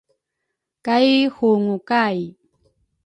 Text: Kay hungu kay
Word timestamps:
Kay 0.85 1.07
hungu 1.35 1.75
kay 1.89 2.17